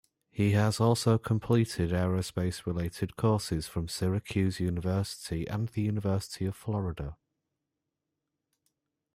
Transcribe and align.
Has 0.35 0.79
also 0.79 1.19
completed 1.19 1.91
aerospace 1.91 2.65
related 2.65 3.15
courses 3.17 3.67
from 3.67 3.87
Syracuse 3.87 4.59
University 4.59 5.47
and 5.47 5.67
the 5.69 5.83
University 5.83 6.45
of 6.47 6.55
Florida. 6.55 7.17